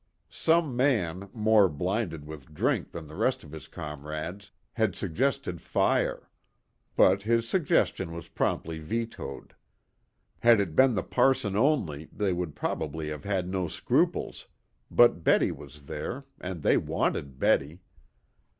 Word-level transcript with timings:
Some 0.31 0.75
man, 0.75 1.29
more 1.31 1.69
blinded 1.69 2.25
with 2.25 2.51
drink 2.55 2.89
than 2.89 3.05
the 3.05 3.13
rest 3.13 3.43
of 3.43 3.51
his 3.51 3.67
comrades, 3.67 4.49
had 4.73 4.95
suggested 4.95 5.61
fire. 5.61 6.27
But 6.95 7.21
his 7.21 7.47
suggestion 7.47 8.11
was 8.11 8.27
promptly 8.27 8.79
vetoed. 8.79 9.53
Had 10.39 10.59
it 10.59 10.75
been 10.75 10.95
the 10.95 11.03
parson 11.03 11.55
only 11.55 12.05
they 12.11 12.33
would 12.33 12.55
probably 12.55 13.09
have 13.09 13.25
had 13.25 13.47
no 13.47 13.67
scruples, 13.67 14.47
but 14.89 15.23
Betty 15.23 15.51
was 15.51 15.83
there, 15.85 16.25
and 16.39 16.63
they 16.63 16.77
wanted 16.77 17.37
Betty. 17.37 17.79